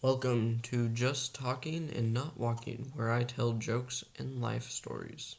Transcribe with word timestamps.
Welcome 0.00 0.60
to 0.62 0.88
Just 0.88 1.34
Talking 1.34 1.90
and 1.92 2.14
Not 2.14 2.38
Walking, 2.38 2.92
where 2.94 3.10
I 3.10 3.24
tell 3.24 3.54
jokes 3.54 4.04
and 4.16 4.40
life 4.40 4.70
stories. 4.70 5.34